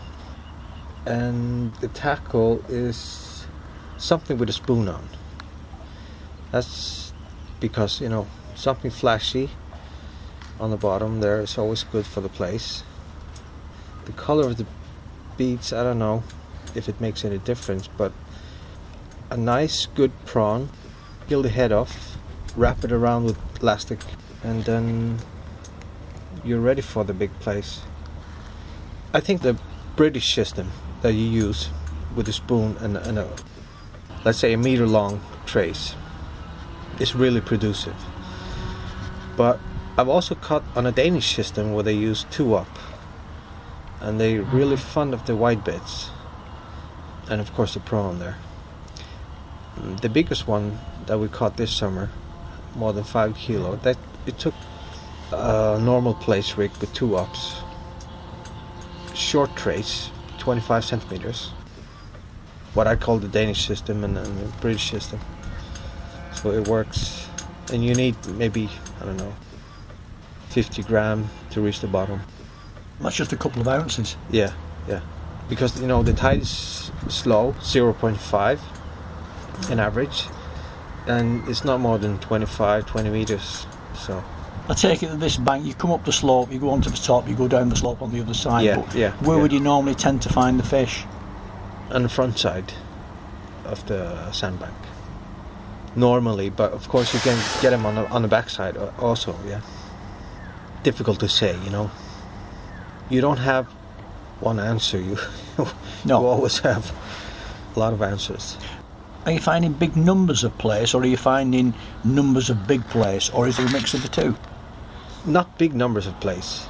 and 1.05 1.75
the 1.81 1.89
tackle 1.89 2.63
is 2.69 3.45
something 3.97 4.37
with 4.37 4.49
a 4.49 4.53
spoon 4.53 4.87
on. 4.87 5.09
That's 6.53 7.11
because, 7.59 7.99
you 7.99 8.07
know, 8.07 8.27
something 8.55 8.89
flashy 8.89 9.49
on 10.59 10.71
the 10.71 10.77
bottom 10.77 11.19
there 11.19 11.41
is 11.41 11.57
always 11.57 11.83
good 11.83 12.05
for 12.05 12.21
the 12.21 12.29
plaice. 12.29 12.83
The 14.05 14.13
color 14.13 14.47
of 14.47 14.57
the 14.57 14.65
beads, 15.37 15.73
I 15.73 15.83
don't 15.83 15.99
know 15.99 16.23
if 16.73 16.87
it 16.87 16.99
makes 17.01 17.25
any 17.25 17.37
difference, 17.39 17.87
but 17.87 18.11
a 19.29 19.37
nice, 19.37 19.85
good 19.85 20.11
prawn, 20.25 20.69
peel 21.27 21.41
the 21.41 21.49
head 21.49 21.71
off, 21.71 22.17
wrap 22.55 22.83
it 22.83 22.91
around 22.91 23.25
with 23.25 23.37
plastic, 23.55 23.99
and 24.43 24.63
then 24.63 25.19
you're 26.43 26.59
ready 26.59 26.81
for 26.81 27.03
the 27.03 27.13
big 27.13 27.37
plaice. 27.39 27.81
I 29.13 29.19
think 29.19 29.41
the 29.41 29.57
British 29.95 30.33
system 30.33 30.71
that 31.01 31.13
you 31.13 31.25
use 31.25 31.69
with 32.15 32.29
a 32.29 32.33
spoon 32.33 32.77
and, 32.79 32.97
and 32.97 33.17
a, 33.19 33.29
let's 34.23 34.37
say, 34.37 34.53
a 34.53 34.57
meter 34.57 34.87
long 34.87 35.21
trace 35.45 35.95
is 36.99 37.15
really 37.15 37.41
producive. 37.41 37.95
But 39.35 39.59
I've 39.97 40.09
also 40.09 40.35
caught 40.35 40.63
on 40.75 40.85
a 40.85 40.91
Danish 40.91 41.35
system 41.35 41.73
where 41.73 41.83
they 41.83 41.93
use 41.93 42.25
two 42.31 42.55
up, 42.55 42.67
and 44.01 44.19
they're 44.19 44.41
really 44.41 44.77
fond 44.77 45.13
of 45.13 45.25
the 45.25 45.35
white 45.35 45.63
bits, 45.63 46.09
and 47.29 47.41
of 47.41 47.53
course 47.53 47.73
the 47.73 47.79
prawn 47.79 48.19
there. 48.19 48.37
Mm, 49.79 50.01
The 50.01 50.09
biggest 50.09 50.47
one 50.47 50.79
that 51.05 51.17
we 51.19 51.27
caught 51.27 51.57
this 51.57 51.71
summer, 51.71 52.09
more 52.75 52.93
than 52.93 53.03
five 53.03 53.35
kilo, 53.35 53.75
that 53.77 53.97
it 54.25 54.37
took 54.37 54.53
a 55.31 55.79
normal 55.81 56.13
plaice 56.13 56.57
rig 56.57 56.71
with 56.77 56.93
two 56.93 57.15
ups, 57.15 57.55
short 59.13 59.55
trace, 59.55 60.09
25 60.39 60.83
centimeters, 60.83 61.51
what 62.73 62.85
I 62.87 62.95
call 62.95 63.19
the 63.19 63.29
Danish 63.29 63.65
system 63.65 64.03
and, 64.03 64.17
and 64.17 64.37
the 64.37 64.47
British 64.59 64.91
system. 64.91 65.19
So 66.33 66.51
it 66.51 66.67
works, 66.67 67.27
and 67.71 67.83
you 67.83 67.95
need 67.95 68.15
maybe 68.27 68.69
I 69.05 69.09
don't 69.09 69.17
know, 69.17 69.33
50 70.49 70.83
gram 70.83 71.29
to 71.51 71.61
reach 71.61 71.79
the 71.79 71.87
bottom. 71.87 72.21
That's 72.99 73.15
just 73.15 73.33
a 73.33 73.37
couple 73.37 73.61
of 73.61 73.67
ounces. 73.67 74.15
Yeah, 74.31 74.51
yeah, 74.87 75.01
because 75.49 75.79
you 75.79 75.87
know 75.87 76.01
the 76.01 76.13
tide 76.13 76.41
is 76.41 76.91
slow, 77.09 77.53
0.5 77.59 78.59
in 79.69 79.79
average, 79.79 80.25
and 81.07 81.47
it's 81.47 81.63
not 81.63 81.79
more 81.79 81.97
than 81.97 82.17
25, 82.19 82.85
20 82.85 83.09
meters. 83.09 83.67
So 83.95 84.23
I 84.67 84.73
take 84.73 85.03
it 85.03 85.07
that 85.07 85.19
this 85.19 85.37
bank, 85.37 85.65
you 85.65 85.73
come 85.75 85.91
up 85.91 86.03
the 86.05 86.11
slope, 86.11 86.51
you 86.51 86.59
go 86.59 86.69
onto 86.69 86.89
the 86.89 86.97
top, 86.97 87.27
you 87.27 87.35
go 87.35 87.47
down 87.47 87.69
the 87.69 87.75
slope 87.75 88.01
on 88.01 88.11
the 88.11 88.21
other 88.21 88.33
side. 88.33 88.65
Yeah, 88.65 88.77
but 88.77 88.95
yeah, 88.95 89.11
Where 89.17 89.35
yeah. 89.37 89.41
would 89.43 89.53
you 89.53 89.59
normally 89.59 89.95
tend 89.95 90.21
to 90.23 90.29
find 90.29 90.59
the 90.59 90.63
fish? 90.63 91.05
on 91.91 92.01
the 92.01 92.09
front 92.09 92.39
side 92.39 92.73
of 93.63 93.85
the 93.87 94.31
sandbank. 94.31 94.73
Normally, 95.95 96.49
but 96.49 96.73
of 96.73 96.89
course 96.89 97.13
you 97.13 97.19
can 97.21 97.37
get 97.61 97.69
them 97.69 97.85
on 97.85 97.95
the 97.95 98.07
on 98.09 98.21
the 98.21 98.27
back 98.27 98.49
side 98.49 98.75
al- 98.77 98.93
also. 98.99 99.33
Yeah, 99.47 99.61
difficult 100.83 101.19
to 101.21 101.29
say. 101.29 101.57
You 101.63 101.69
know, 101.69 101.89
you 103.09 103.21
don't 103.21 103.37
have 103.39 103.67
one 104.41 104.59
answer. 104.59 104.99
You 104.99 105.17
No. 106.05 106.19
you 106.21 106.27
always 106.27 106.59
have 106.59 106.91
a 107.75 107.79
lot 107.79 107.93
of 107.93 108.01
answers. 108.01 108.57
Are 109.25 109.31
you 109.31 109.39
finding 109.39 109.73
big 109.73 109.95
numbers 109.95 110.43
of 110.43 110.55
plaice, 110.57 110.93
or 110.93 111.01
are 111.01 111.05
you 111.05 111.17
finding 111.17 111.73
numbers 112.03 112.49
of 112.49 112.67
big 112.67 112.83
plaice, 112.89 113.29
or 113.33 113.47
is 113.47 113.57
it 113.57 113.69
a 113.69 113.73
mix 113.73 113.93
of 113.93 114.01
the 114.03 114.09
two? 114.09 114.35
Not 115.25 115.57
big 115.57 115.73
numbers 115.73 116.05
of 116.07 116.19
plays, 116.19 116.67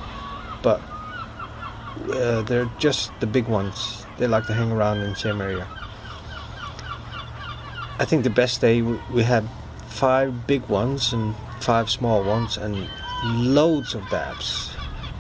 but 0.61 0.79
uh, 2.13 2.43
they're 2.43 2.69
just 2.79 3.11
the 3.19 3.27
big 3.27 3.47
ones. 3.47 4.05
They 4.17 4.27
like 4.27 4.45
to 4.47 4.53
hang 4.53 4.71
around 4.71 5.01
in 5.01 5.09
the 5.09 5.15
same 5.15 5.41
area. 5.41 5.67
I 7.99 8.05
think 8.05 8.23
the 8.23 8.29
best 8.29 8.61
day 8.61 8.81
we 8.81 9.23
had 9.23 9.47
five 9.87 10.47
big 10.47 10.67
ones 10.67 11.13
and 11.13 11.33
five 11.61 11.89
small 11.89 12.23
ones 12.23 12.57
and 12.57 12.87
loads 13.23 13.95
of 13.95 14.07
dabs. 14.09 14.71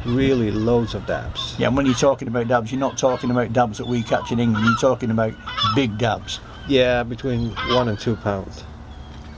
Really 0.05 0.51
loads 0.51 0.93
of 0.93 1.05
dabs. 1.07 1.55
Yeah, 1.57 1.67
and 1.67 1.77
when 1.77 1.85
you're 1.87 1.95
talking 1.95 2.27
about 2.27 2.47
dabs, 2.47 2.71
you're 2.71 2.79
not 2.79 2.97
talking 2.97 3.31
about 3.31 3.53
dabs 3.53 3.77
that 3.79 3.87
we 3.87 4.03
catch 4.03 4.31
in 4.31 4.39
England. 4.39 4.65
You're 4.65 4.77
talking 4.77 5.09
about 5.09 5.33
big 5.73 5.97
dabs. 5.97 6.39
Yeah, 6.67 7.03
between 7.03 7.51
one 7.69 7.87
and 7.87 7.97
two 7.99 8.15
pounds. 8.17 8.63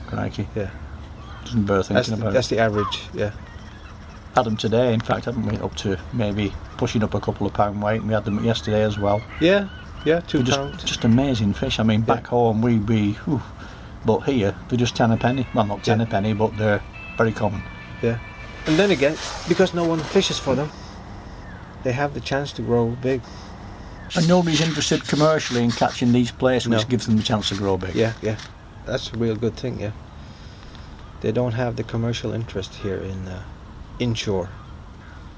Crikey, 0.08 0.48
Yeah, 0.54 0.70
doesn't 1.44 1.64
bear 1.66 1.82
that's 1.82 2.08
the, 2.08 2.14
about. 2.14 2.32
that's 2.32 2.48
the 2.48 2.58
average. 2.58 3.02
Yeah, 3.14 3.30
Had 4.34 4.44
them 4.44 4.56
today, 4.56 4.92
in 4.92 5.00
fact, 5.00 5.26
haven't 5.26 5.46
we? 5.46 5.56
Up 5.58 5.74
to 5.76 5.98
maybe 6.12 6.52
pushing 6.78 7.02
up 7.02 7.14
a 7.14 7.20
couple 7.20 7.46
of 7.46 7.52
pound 7.54 7.82
weight. 7.82 8.00
and 8.00 8.08
We 8.08 8.14
had 8.14 8.24
them 8.24 8.42
yesterday 8.44 8.82
as 8.82 8.98
well. 8.98 9.22
yeah, 9.40 9.68
yeah, 10.04 10.20
2 10.20 10.42
just, 10.42 10.58
pounds. 10.58 10.84
just 10.84 11.04
amazing 11.04 11.54
fish. 11.54 11.78
I 11.78 11.82
mean, 11.82 12.02
back 12.02 12.26
home 12.26 12.62
we'd 12.62 12.86
be, 12.86 13.12
whew, 13.24 13.42
but 14.04 14.20
here 14.20 14.54
they're 14.68 14.78
just 14.78 14.96
ten 14.96 15.10
a 15.10 15.16
penny. 15.16 15.46
Well, 15.54 15.66
not 15.66 15.84
ten 15.84 15.98
Yeah. 16.00 16.06
a 16.06 16.08
penny, 16.08 16.32
but 16.34 16.56
they're 16.56 16.82
very 17.16 17.32
common. 17.32 17.62
Yeah. 18.02 18.18
And 18.66 18.76
then 18.78 18.90
again, 18.90 19.16
because 19.48 19.74
no 19.74 19.84
one 19.84 19.98
fishes 20.00 20.38
for 20.38 20.54
them, 20.54 20.70
they 21.84 21.92
have 21.92 22.14
the 22.14 22.20
chance 22.20 22.52
to 22.52 22.62
grow 22.62 22.86
big. 23.02 23.20
And 24.16 24.26
nobody's 24.28 24.60
interested 24.62 25.06
commercially 25.06 25.62
in 25.62 25.70
catching 25.70 26.12
these 26.12 26.30
places, 26.30 26.68
which 26.68 26.82
No. 26.82 26.88
gives 26.88 27.06
them 27.06 27.16
the 27.16 27.22
chance 27.22 27.48
to 27.50 27.54
grow 27.56 27.76
big. 27.76 27.94
Yeah, 27.94 28.12
yeah. 28.22 28.36
That's 28.86 29.12
a 29.12 29.16
real 29.18 29.36
good 29.36 29.56
thing, 29.56 29.80
yeah. 29.80 29.90
They 31.20 31.32
don't 31.32 31.52
have 31.52 31.76
the 31.76 31.82
commercial 31.82 32.32
interest 32.32 32.74
here 32.76 32.96
in 32.96 33.28
uh, 33.28 33.42
inshore. 33.98 34.48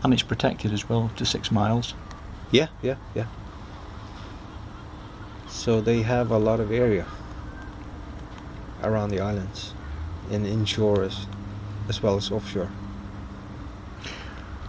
And 0.04 0.12
it's 0.12 0.22
protected 0.22 0.72
as 0.72 0.88
well, 0.88 1.10
to 1.16 1.24
six 1.26 1.50
miles. 1.50 1.94
Yeah, 2.52 2.68
yeah, 2.82 2.96
yeah. 3.14 3.24
So 5.60 5.82
they 5.82 6.00
have 6.00 6.30
a 6.30 6.38
lot 6.38 6.58
of 6.58 6.72
area 6.72 7.04
around 8.82 9.10
the 9.10 9.20
islands, 9.20 9.74
in 10.30 10.46
inshore 10.46 11.02
as, 11.02 11.26
as 11.86 12.02
well 12.02 12.16
as 12.16 12.30
offshore. 12.30 12.70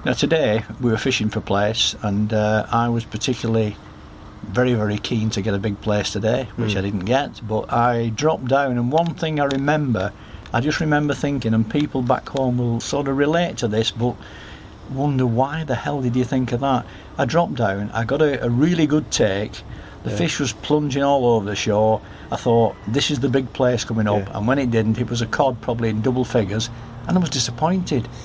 Now 0.03 0.12
today 0.12 0.65
we 0.81 0.91
were 0.91 0.98
fishing 0.98 1.29
for 1.29 1.39
plaice, 1.39 1.95
and 2.01 2.33
uh, 2.33 2.65
I 2.69 2.89
was 2.89 3.05
particularly 3.05 3.77
very 4.43 4.74
very 4.74 4.98
keen 4.98 5.29
to 5.29 5.41
get 5.41 5.53
a 5.53 5.60
big 5.60 5.79
plaice 5.79 6.12
today, 6.12 6.50
which 6.57 6.74
Mm. 6.74 6.79
I 6.79 6.81
didn't 6.81 7.05
get. 7.05 7.39
But 7.48 7.71
I 7.71 8.10
dropped 8.10 8.50
down, 8.50 8.77
and 8.77 8.91
one 8.91 9.13
thing 9.13 9.39
I 9.39 9.45
remember, 9.45 10.12
I 10.51 10.60
just 10.60 10.81
remember 10.81 11.13
thinking, 11.13 11.53
and 11.53 11.71
people 11.71 12.01
back 12.01 12.27
home 12.27 12.57
will 12.57 12.81
sort 12.81 13.07
of 13.07 13.15
relate 13.15 13.55
to 13.60 13.69
this, 13.69 13.91
but 13.91 14.17
wonder 14.89 15.25
why 15.25 15.63
the 15.63 15.75
hell 15.75 16.01
did 16.01 16.17
you 16.17 16.25
think 16.25 16.51
of 16.51 16.60
that? 16.60 16.86
I 17.17 17.24
dropped 17.24 17.55
down, 17.55 17.91
I 17.93 18.03
got 18.03 18.21
a, 18.21 18.43
a 18.43 18.50
really 18.50 18.88
good 18.88 19.10
take. 19.10 19.63
The 20.03 20.10
Yeah. 20.10 20.15
fish 20.17 20.39
was 20.39 20.53
plunging 20.53 21.03
all 21.03 21.25
over 21.25 21.46
the 21.46 21.55
shore. 21.55 22.01
I 22.31 22.36
thought 22.38 22.75
this 22.88 23.12
is 23.12 23.20
the 23.20 23.29
big 23.29 23.51
plaice 23.53 23.84
coming 23.86 24.08
up, 24.08 24.27
Yeah. 24.27 24.38
and 24.38 24.48
when 24.48 24.58
it 24.60 24.72
didn't, 24.72 24.98
it 24.98 25.10
was 25.10 25.22
a 25.22 25.27
cod 25.27 25.62
probably 25.62 25.89
in 25.89 26.01
double 26.01 26.25
figures, 26.25 26.70
and 27.08 27.17
I 27.17 27.20
was 27.20 27.29
disappointed. 27.29 28.08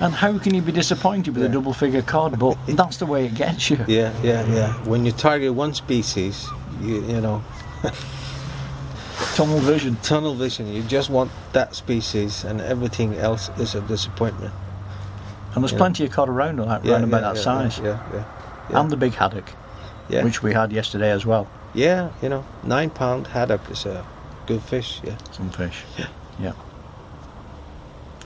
And 0.00 0.14
how 0.14 0.38
can 0.38 0.54
you 0.54 0.62
be 0.62 0.70
disappointed 0.70 1.34
with 1.34 1.42
a 1.44 1.48
double 1.48 1.72
figure 1.72 2.02
cod? 2.02 2.38
But 2.38 2.56
that's 2.68 2.98
the 2.98 3.06
way 3.06 3.26
it 3.26 3.34
gets 3.34 3.70
you. 3.70 3.78
Yeah, 3.88 4.12
yeah, 4.22 4.44
yeah. 4.46 4.72
When 4.84 5.04
you 5.04 5.10
target 5.10 5.52
one 5.54 5.74
species, 5.74 6.46
you, 6.80 7.02
you 7.06 7.20
know, 7.20 7.42
Tunnel 9.34 9.58
vision. 9.58 9.96
tunnel 10.02 10.34
vision, 10.34 10.72
you 10.72 10.82
just 10.82 11.10
want 11.10 11.30
that 11.52 11.74
species 11.74 12.44
and 12.44 12.60
everything 12.60 13.14
else 13.16 13.50
is 13.58 13.74
a 13.74 13.80
disappointment. 13.80 14.52
And 15.54 15.64
there's 15.64 15.72
Yeah. 15.72 15.78
plenty 15.78 16.04
of 16.04 16.12
cod 16.12 16.28
around, 16.28 16.56
that, 16.58 16.86
around 16.86 17.04
about 17.04 17.22
that 17.22 17.36
yeah, 17.36 17.42
size. 17.42 17.78
Yeah, 17.82 17.98
yeah, 18.14 18.24
yeah. 18.70 18.80
And 18.80 18.90
the 18.90 18.96
big 18.96 19.14
haddock, 19.14 19.52
yeah. 20.08 20.24
which 20.24 20.42
we 20.42 20.52
had 20.52 20.72
yesterday 20.72 21.10
as 21.10 21.24
well. 21.26 21.46
yeah, 21.74 22.10
you 22.22 22.28
know, 22.28 22.44
nine 22.64 22.90
pound 22.90 23.26
haddock 23.26 23.70
is 23.70 23.86
a 23.86 24.04
good 24.46 24.62
fish. 24.62 25.00
Yeah, 25.04 25.16
Some 25.32 25.50
fish. 25.50 25.82
Yeah. 25.98 26.08
Yeah. 26.40 26.52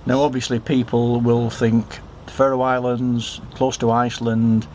Now, 0.06 0.20
obviously, 0.22 0.58
people 0.58 1.20
will 1.20 1.50
think 1.50 2.00
Faroe 2.26 2.60
Islands, 2.62 3.40
close 3.54 3.76
to 3.78 3.90
Iceland, 3.90 4.66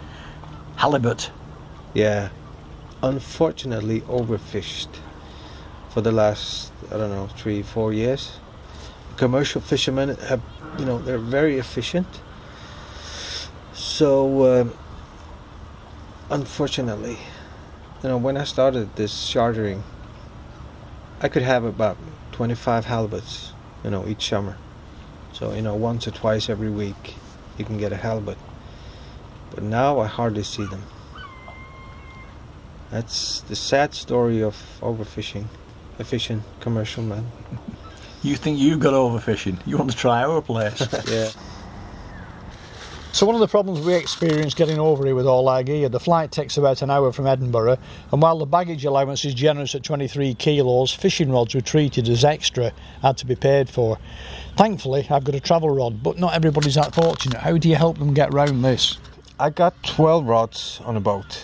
halibut. 0.77 1.31
yeah. 1.93 2.29
Unfortunately, 3.03 4.01
overfished 4.01 4.87
for 5.89 6.01
the 6.01 6.11
last 6.11 6.71
I 6.91 6.97
don't 6.97 7.11
know 7.11 7.27
three, 7.27 7.61
four 7.61 7.93
years. 7.93 8.39
Commercial 9.17 9.61
fishermen 9.61 10.15
have, 10.15 10.41
you 10.79 10.85
know, 10.85 10.97
they're 10.99 11.19
very 11.19 11.59
efficient. 11.59 12.07
So, 13.73 14.61
um, 14.61 14.73
unfortunately, 16.29 17.17
you 18.03 18.09
know, 18.09 18.17
when 18.17 18.37
I 18.37 18.43
started 18.43 18.95
this 18.95 19.29
chartering, 19.29 19.83
I 21.21 21.29
could 21.29 21.43
have 21.43 21.63
about 21.63 21.97
25 22.33 22.85
halibuts, 22.85 23.51
you 23.83 23.89
know, 23.89 24.07
each 24.07 24.27
summer. 24.27 24.57
So, 25.33 25.53
you 25.53 25.61
know, 25.61 25.75
once 25.75 26.07
or 26.07 26.11
twice 26.11 26.49
every 26.49 26.69
week, 26.69 27.15
you 27.57 27.65
can 27.65 27.77
get 27.77 27.91
a 27.91 27.97
halibut. 27.97 28.37
But 29.51 29.63
now 29.63 29.99
I 29.99 30.07
hardly 30.07 30.43
see 30.43 30.65
them. 30.65 30.83
That's 32.91 33.41
the 33.41 33.55
sad 33.55 33.93
story 33.93 34.41
of 34.41 34.55
overfishing, 34.81 35.45
efficient 35.99 36.43
commercial 36.59 37.03
men. 37.03 37.31
You 38.23 38.35
think 38.35 38.59
you've 38.59 38.79
got 38.79 38.93
overfishing? 38.93 39.59
You 39.65 39.77
want 39.77 39.91
to 39.91 39.97
try 39.97 40.23
our 40.23 40.41
place? 40.41 40.81
yeah. 41.07 41.29
So 43.17 43.25
one 43.25 43.33
of 43.33 43.41
the 43.41 43.47
problems 43.47 43.83
we 43.83 43.95
experienced 43.95 44.57
getting 44.57 44.77
over 44.77 45.03
here 45.03 45.15
with 45.15 45.25
all 45.25 45.49
our 45.49 45.63
gear, 45.63 45.89
the 45.89 45.99
flight 45.99 46.31
takes 46.31 46.55
about 46.55 46.83
an 46.83 46.91
hour 46.91 47.11
from 47.11 47.25
Edinburgh, 47.25 47.79
and 48.11 48.21
while 48.21 48.37
the 48.37 48.45
baggage 48.45 48.85
allowance 48.85 49.25
is 49.25 49.33
generous 49.33 49.73
at 49.73 49.81
23 49.81 50.35
kilos, 50.35 50.93
fishing 50.93 51.31
rods 51.31 51.55
were 51.55 51.61
treated 51.61 52.07
as 52.09 52.23
extra, 52.23 52.71
had 53.01 53.17
to 53.17 53.25
be 53.25 53.33
paid 53.35 53.69
for. 53.69 53.97
Thankfully, 54.55 55.07
I've 55.09 55.23
got 55.23 55.33
a 55.33 55.39
travel 55.39 55.71
rod, 55.71 56.03
but 56.03 56.19
not 56.19 56.35
everybody's 56.35 56.75
that 56.75 56.93
fortunate. 56.93 57.39
How 57.39 57.57
do 57.57 57.67
you 57.67 57.75
help 57.75 57.97
them 57.97 58.13
get 58.13 58.31
round 58.35 58.63
this? 58.63 58.99
I 59.39 59.49
got 59.49 59.81
12 59.81 60.27
rods 60.27 60.79
on 60.85 60.95
a 60.95 60.99
boat. 60.99 61.43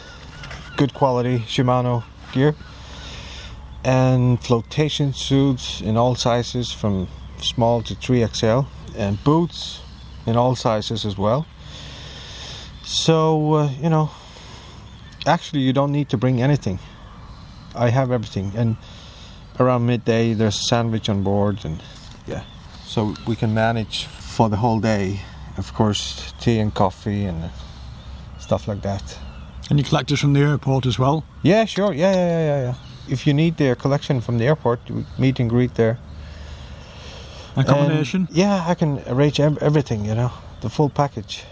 Good 0.77 0.93
quality 0.93 1.39
Shimano 1.39 2.03
gear. 2.33 2.53
And 3.83 4.39
flotation 4.39 5.11
suits 5.11 5.81
in 5.81 5.97
all 5.97 6.13
sizes 6.13 6.71
from 6.71 7.07
small 7.39 7.81
to 7.81 7.95
3XL. 7.95 8.67
And 8.95 9.23
boots 9.23 9.81
in 10.27 10.37
all 10.37 10.55
sizes 10.55 11.03
as 11.03 11.17
well. 11.17 11.47
So, 12.83 13.53
uh, 13.53 13.69
you 13.81 13.89
know, 13.89 14.11
Actually, 15.25 15.61
you 15.61 15.71
don't 15.71 15.91
need 15.91 16.09
to 16.09 16.17
bring 16.17 16.41
anything. 16.41 16.79
I 17.75 17.89
have 17.89 18.11
everything, 18.11 18.51
and 18.55 18.75
around 19.57 19.85
midday 19.85 20.33
there's 20.33 20.59
a 20.59 20.63
sandwich 20.63 21.07
on 21.07 21.23
board, 21.23 21.63
and 21.63 21.81
yeah, 22.27 22.43
so 22.85 23.15
we 23.25 23.35
can 23.35 23.53
manage 23.53 24.05
for 24.05 24.49
the 24.49 24.57
whole 24.57 24.79
day. 24.79 25.21
Of 25.57 25.73
course, 25.73 26.33
tea 26.41 26.59
and 26.59 26.73
coffee 26.73 27.25
and 27.25 27.51
stuff 28.39 28.67
like 28.67 28.81
that. 28.81 29.17
And 29.69 29.79
you 29.79 29.85
collect 29.85 30.11
us 30.11 30.19
from 30.19 30.33
the 30.33 30.41
airport 30.41 30.85
as 30.85 30.99
well? 30.99 31.23
Yeah, 31.41 31.65
sure. 31.65 31.93
Yeah, 31.93 32.11
yeah, 32.11 32.27
yeah, 32.27 32.45
yeah. 32.45 32.61
yeah. 32.61 32.75
If 33.07 33.25
you 33.25 33.33
need 33.33 33.57
their 33.57 33.75
collection 33.75 34.19
from 34.19 34.39
the 34.39 34.45
airport, 34.45 34.79
meet 35.17 35.39
and 35.39 35.49
greet 35.49 35.75
there. 35.75 35.99
Accommodation? 37.55 38.27
And 38.27 38.37
yeah, 38.37 38.65
I 38.67 38.75
can 38.75 39.01
arrange 39.07 39.39
everything. 39.39 40.05
You 40.05 40.15
know, 40.15 40.31
the 40.61 40.69
full 40.69 40.89
package. 40.89 41.43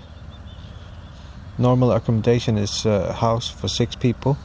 Normal 1.58 1.92
accommodation 1.92 2.58
is 2.58 2.86
a 2.86 3.14
house 3.14 3.50
for 3.50 3.68
six 3.68 3.96
people 3.96 4.38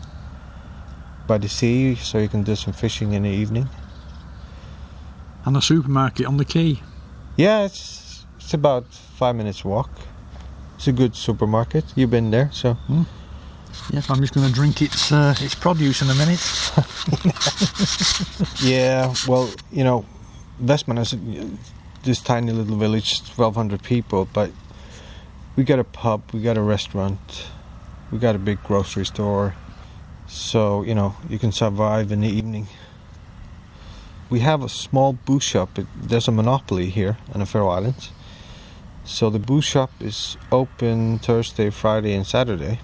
by 1.26 1.38
the 1.38 1.48
sea, 1.48 1.94
so 1.94 2.18
you 2.18 2.28
can 2.28 2.42
do 2.42 2.56
some 2.56 2.72
fishing 2.72 3.12
in 3.12 3.22
the 3.22 3.30
evening. 3.30 3.68
And 5.44 5.56
a 5.56 5.62
supermarket 5.62 6.26
on 6.26 6.36
the 6.36 6.44
quay? 6.44 6.82
Yeah, 7.36 7.64
it's 7.64 8.26
it's 8.38 8.54
about 8.54 8.86
five 8.92 9.36
minutes 9.36 9.64
walk. 9.64 9.90
It's 10.76 10.88
a 10.88 10.92
good 10.92 11.16
supermarket. 11.16 11.84
You've 11.94 12.10
been 12.10 12.30
there, 12.30 12.50
so. 12.52 12.76
Mm. 12.88 13.06
Yes, 13.92 14.10
I'm 14.10 14.20
just 14.20 14.34
going 14.34 14.46
to 14.46 14.52
drink 14.52 14.82
its 14.82 15.12
uh, 15.12 15.34
its 15.40 15.54
produce 15.54 16.02
in 16.02 16.10
a 16.10 16.14
minute. 16.14 16.40
yeah, 18.62 19.14
well, 19.28 19.50
you 19.70 19.84
know, 19.84 20.04
Vestmanna 20.62 21.02
is 21.02 21.14
this 22.02 22.20
tiny 22.20 22.52
little 22.52 22.76
village, 22.76 23.20
1,200 23.36 23.82
people, 23.82 24.28
but 24.32 24.50
we 25.56 25.64
got 25.64 25.78
a 25.78 25.84
pub, 25.84 26.22
we 26.32 26.42
got 26.42 26.56
a 26.56 26.62
restaurant, 26.62 27.48
we 28.10 28.18
got 28.18 28.34
a 28.34 28.38
big 28.38 28.62
grocery 28.62 29.06
store, 29.06 29.54
so 30.28 30.82
you 30.82 30.94
know 30.94 31.16
you 31.28 31.38
can 31.38 31.52
survive 31.52 32.12
in 32.12 32.20
the 32.20 32.28
evening. 32.28 32.68
We 34.28 34.40
have 34.40 34.62
a 34.62 34.68
small 34.68 35.12
booze 35.12 35.44
shop. 35.44 35.78
There's 35.96 36.28
a 36.28 36.32
monopoly 36.32 36.90
here 36.90 37.16
on 37.32 37.40
the 37.40 37.46
Faroe 37.46 37.68
Islands, 37.68 38.10
so 39.04 39.30
the 39.30 39.38
booze 39.38 39.64
shop 39.64 39.90
is 40.00 40.36
open 40.52 41.18
Thursday, 41.18 41.70
Friday, 41.70 42.14
and 42.14 42.26
Saturday 42.26 42.80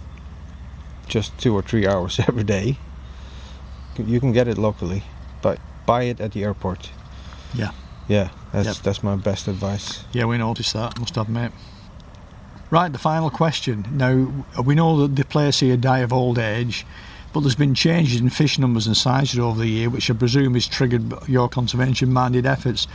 just 1.13 1.37
two 1.39 1.55
or 1.55 1.63
three 1.63 1.87
hours 1.93 2.19
every 2.21 2.45
day. 2.45 2.79
You 3.99 4.21
can 4.21 4.33
get 4.33 4.49
it 4.49 4.57
locally, 4.57 5.03
but 5.43 5.59
buy 5.85 6.05
it 6.05 6.21
at 6.21 6.33
the 6.33 6.43
airport. 6.45 6.91
Yeah. 7.55 7.73
Yeah, 8.09 8.31
that's 8.53 8.67
yep. 8.67 8.77
that's 8.79 9.03
my 9.03 9.15
best 9.17 9.47
advice. 9.47 10.05
Yeah, 10.13 10.25
we 10.25 10.37
noticed 10.37 10.73
that. 10.73 10.99
Must 10.99 11.17
admit. 11.17 11.53
Right, 12.73 12.91
the 12.91 12.99
final 12.99 13.29
question. 13.29 13.85
Now 13.93 14.33
we 14.65 14.75
know 14.75 15.03
that 15.03 15.15
the 15.15 15.27
players 15.27 15.61
here 15.61 15.77
die 15.77 15.99
of 15.99 16.11
old 16.11 16.39
age, 16.39 16.87
but 17.35 17.41
there's 17.41 17.55
been 17.55 17.75
changes 17.75 18.19
in 18.19 18.31
fish 18.31 18.59
numbers 18.59 18.87
and 18.87 18.97
sizes 18.97 19.39
over 19.39 19.59
the 19.59 19.69
year, 19.69 19.91
which 19.91 20.11
I 20.11 20.15
presume 20.15 20.55
has 20.55 20.67
triggered 20.67 21.13
your 21.29 21.51
conservation-minded 21.51 22.47
efforts. 22.47 22.89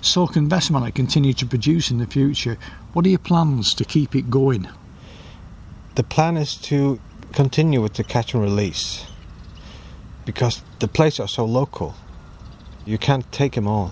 So 0.00 0.28
can 0.28 0.48
Vestmanna 0.48 0.94
continue 0.94 1.32
to 1.32 1.44
produce 1.44 1.90
in 1.90 1.98
the 1.98 2.06
future? 2.06 2.56
What 2.92 3.04
are 3.04 3.08
your 3.08 3.18
plans 3.18 3.74
to 3.74 3.84
keep 3.84 4.14
it 4.14 4.30
going? 4.30 4.68
The 5.96 6.04
plan 6.04 6.36
is 6.36 6.54
to 6.70 7.00
continue 7.32 7.82
with 7.82 7.94
the 7.94 8.04
catch 8.04 8.32
and 8.32 8.44
release 8.44 9.06
because 10.24 10.62
the 10.78 10.86
places 10.86 11.18
are 11.18 11.26
so 11.26 11.44
local. 11.44 11.96
You 12.84 12.96
can't 12.96 13.32
take 13.32 13.56
them 13.56 13.66
all. 13.66 13.90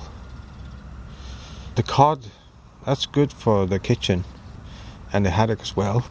The 1.75 1.83
cod, 1.83 2.26
that's 2.87 3.07
good 3.07 3.33
for 3.33 3.67
the 3.67 3.81
kitchen 3.81 4.25
and 5.14 5.24
the 5.24 5.31
haddock 5.31 5.62
as 5.62 5.74
well. 5.74 6.05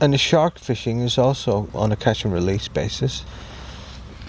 And 0.00 0.12
the 0.12 0.18
shark 0.18 0.58
fishing 0.58 0.98
is 0.98 1.18
also 1.18 1.68
on 1.72 1.92
a 1.92 1.96
catch 1.96 2.24
and 2.24 2.34
release 2.34 2.66
basis. 2.66 3.24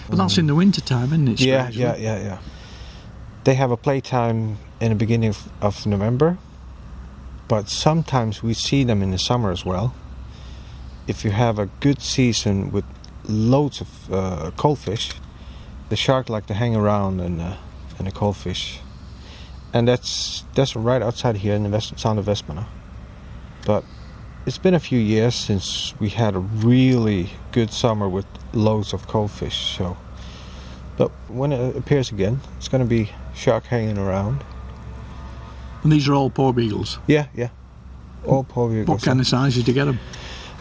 But 0.08 0.18
that's 0.18 0.38
in 0.38 0.46
the 0.46 0.56
winter 0.56 0.82
time, 0.82 1.08
isn't 1.08 1.28
it? 1.28 1.42
Yeah, 1.42 1.70
yeah, 1.70 1.96
yeah, 1.96 2.20
yeah. 2.20 2.38
They 3.44 3.56
have 3.56 3.72
a 3.72 3.78
playtime 3.78 4.58
in 4.80 4.90
the 4.90 4.96
beginning 4.96 5.30
of, 5.30 5.50
of 5.62 5.86
November, 5.88 6.38
but 7.48 7.70
sometimes 7.70 8.44
we 8.44 8.54
see 8.54 8.84
them 8.84 9.02
in 9.02 9.10
the 9.10 9.18
summer 9.18 9.50
as 9.50 9.66
well 9.66 9.96
if 11.10 11.26
you 11.26 11.32
have 11.32 11.58
a 11.58 11.66
good 11.80 12.02
season 12.02 12.72
with 12.72 12.86
loads 13.24 13.82
of 13.82 14.14
uh, 14.14 14.52
coalfish, 14.56 15.12
the 15.90 15.96
shark 15.96 16.30
like 16.30 16.46
to 16.46 16.54
hang 16.54 16.76
around 16.76 17.20
in, 17.20 17.40
uh, 17.40 17.58
in 17.98 18.06
the 18.06 18.12
coalfish, 18.12 18.80
and 19.74 19.88
that's 19.88 20.44
that's 20.54 20.76
right 20.76 21.02
outside 21.02 21.38
here 21.38 21.56
in 21.56 21.64
the 21.64 21.70
west, 21.70 21.98
sound 22.00 22.20
of 22.20 22.26
Vestmanna. 22.26 22.68
But 23.66 23.84
it's 24.46 24.58
been 24.58 24.74
a 24.74 24.80
few 24.80 25.00
years 25.00 25.36
since 25.36 25.94
we 26.00 26.10
had 26.10 26.36
a 26.36 26.40
really 26.40 27.30
good 27.52 27.72
summer 27.72 28.08
with 28.08 28.26
loads 28.54 28.94
of 28.94 29.08
coalfish. 29.08 29.78
So, 29.78 29.98
but 30.98 31.12
when 31.28 31.52
it 31.52 31.76
appears 31.76 32.12
again, 32.12 32.40
it's 32.58 32.68
going 32.68 32.84
to 32.84 32.90
be 32.90 33.12
shark 33.36 33.66
hanging 33.66 33.98
around. 33.98 34.44
And 35.84 35.92
these 35.92 36.08
are 36.10 36.14
all 36.14 36.30
porbeagles. 36.30 37.00
Yeah, 37.08 37.28
yeah, 37.34 37.50
all 38.26 38.44
porbeagles. 38.44 38.88
What 38.88 39.04
kind 39.04 39.20
of 39.20 39.28
size 39.28 39.56
did 39.56 39.68
you 39.68 39.74
get 39.74 39.86
them? 39.86 40.00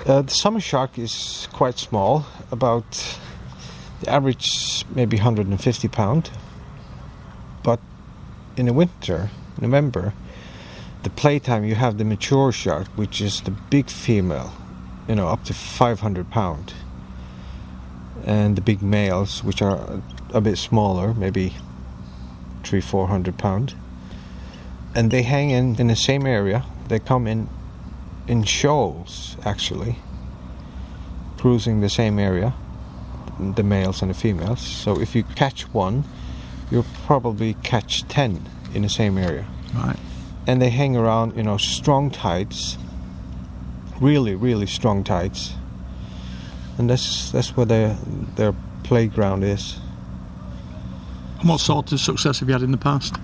Uh, 0.07 0.23
the 0.23 0.31
summer 0.31 0.61
shark 0.61 0.99
is 0.99 1.49
quite 1.53 1.79
small, 1.79 2.25
about 2.53 3.19
the 4.01 4.11
average 4.11 4.85
maybe 4.95 5.17
150 5.17 5.89
pound. 5.89 6.31
But 7.63 7.81
in 8.57 8.67
the 8.67 8.73
winter, 8.73 9.31
November, 9.61 10.15
the 11.03 11.11
playtime 11.11 11.65
you 11.65 11.75
have 11.75 11.99
the 11.99 12.05
mature 12.05 12.53
shark, 12.53 12.89
which 12.97 13.21
is 13.21 13.41
the 13.43 13.51
big 13.51 13.89
female, 13.89 14.53
you 15.09 15.15
know, 15.15 15.29
up 15.29 15.45
to 15.45 15.55
500 15.55 16.31
pound, 16.31 16.75
and 18.25 18.57
the 18.57 18.61
big 18.61 18.83
males, 18.83 19.45
which 19.45 19.63
are 19.63 20.03
a 20.33 20.41
bit 20.41 20.59
smaller, 20.59 21.15
maybe 21.15 21.55
three, 22.65 22.81
four 22.81 23.07
hundred 23.07 23.39
pound, 23.39 23.75
and 24.95 25.11
they 25.11 25.23
hang 25.23 25.51
in 25.51 25.77
in 25.77 25.87
the 25.87 25.97
same 25.97 26.27
area. 26.27 26.65
They 26.89 26.99
come 26.99 27.27
in 27.27 27.49
in 28.27 28.43
shoals 28.43 29.37
actually 29.45 29.97
cruising 31.39 31.81
the 31.81 31.89
same 31.89 32.19
area 32.19 32.53
the 33.55 33.63
males 33.63 34.03
and 34.03 34.11
the 34.11 34.15
females. 34.15 34.61
So 34.61 35.01
if 35.01 35.15
you 35.15 35.23
catch 35.23 35.63
one 35.73 36.05
you'll 36.71 36.85
probably 37.07 37.55
catch 37.63 38.07
10 38.09 38.47
in 38.75 38.83
the 38.83 38.89
same 38.89 39.17
area. 39.17 39.47
Right 39.75 39.97
and 40.49 40.61
they 40.61 40.71
hang 40.71 40.97
around 40.97 41.37
you 41.37 41.43
know 41.45 41.57
strong 41.57 42.11
tides 42.11 42.77
really 44.01 44.35
really 44.35 44.67
strong 44.67 45.05
tides 45.05 45.55
and 46.79 46.91
that's 46.91 47.31
that's 47.31 47.57
where 47.57 47.67
their 47.67 47.97
their 48.35 48.53
playground 48.83 49.45
is 49.45 49.79
and 51.39 51.49
what 51.49 51.61
sort 51.61 51.93
of 51.93 52.01
success 52.01 52.41
have 52.41 52.49
you 52.49 52.53
had 52.53 52.63
in 52.63 52.73
the 52.73 52.79
past 52.79 53.15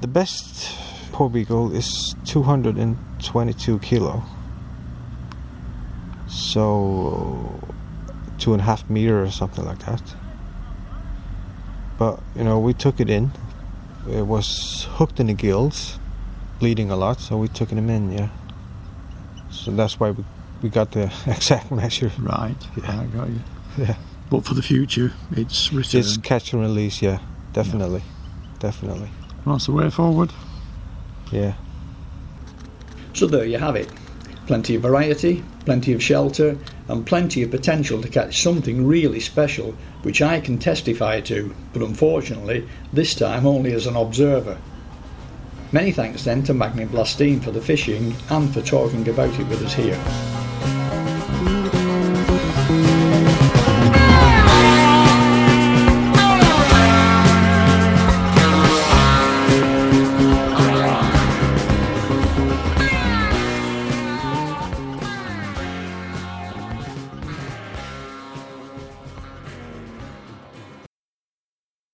the 0.00 0.08
best 0.08 0.76
porbeagle 1.12 1.74
is 1.74 2.14
222 2.24 3.78
kilo. 3.80 4.22
So 6.26 7.60
two 8.38 8.54
and 8.54 8.62
a 8.62 8.64
half 8.64 8.88
meter 8.88 9.22
or 9.22 9.30
something 9.30 9.66
like 9.66 9.80
that. 9.80 10.02
But 11.98 12.20
you 12.34 12.44
know, 12.44 12.58
we 12.58 12.72
took 12.72 13.00
it 13.00 13.10
in. 13.10 13.32
It 14.08 14.26
was 14.26 14.86
hooked 14.92 15.20
in 15.20 15.26
the 15.26 15.34
gills, 15.34 15.98
bleeding 16.58 16.90
a 16.90 16.96
lot, 16.96 17.20
so 17.20 17.36
we 17.36 17.48
took 17.48 17.70
him 17.70 17.90
in. 17.90 18.12
Yeah. 18.12 18.28
So 19.50 19.70
that's 19.70 20.00
why 20.00 20.10
we 20.10 20.24
we 20.62 20.68
got 20.68 20.92
the 20.92 21.12
exact 21.26 21.70
measure. 21.70 22.12
Right. 22.18 22.56
Yeah. 22.76 23.00
I 23.00 23.04
got 23.06 23.28
you. 23.28 23.40
Yeah. 23.78 23.96
But 24.30 24.44
for 24.44 24.54
the 24.54 24.62
future, 24.62 25.12
it's 25.32 25.72
return. 25.72 26.00
It's 26.00 26.16
catch 26.16 26.52
and 26.52 26.62
release. 26.62 27.02
Yeah. 27.02 27.18
Definitely. 27.52 28.00
Yeah. 28.00 28.58
Definitely. 28.58 29.10
That's 29.46 29.66
the 29.66 29.72
way 29.72 29.90
forward. 29.90 30.32
Yeah. 31.32 31.54
So 33.14 33.26
there 33.26 33.44
you 33.44 33.58
have 33.58 33.76
it. 33.76 33.88
Plenty 34.50 34.74
of 34.74 34.82
variety, 34.82 35.44
plenty 35.64 35.92
of 35.92 36.02
shelter, 36.02 36.58
and 36.88 37.06
plenty 37.06 37.44
of 37.44 37.52
potential 37.52 38.02
to 38.02 38.08
catch 38.08 38.42
something 38.42 38.84
really 38.84 39.20
special, 39.20 39.76
which 40.02 40.20
I 40.20 40.40
can 40.40 40.58
testify 40.58 41.20
to, 41.20 41.54
but 41.72 41.82
unfortunately, 41.82 42.66
this 42.92 43.14
time 43.14 43.46
only 43.46 43.72
as 43.72 43.86
an 43.86 43.94
observer. 43.94 44.58
Many 45.70 45.92
thanks 45.92 46.24
then 46.24 46.42
to 46.42 46.52
Magni 46.52 46.86
Blastine 46.86 47.38
for 47.38 47.52
the 47.52 47.60
fishing 47.60 48.12
and 48.28 48.52
for 48.52 48.60
talking 48.60 49.08
about 49.08 49.38
it 49.38 49.46
with 49.46 49.64
us 49.64 49.74
here. 49.74 50.29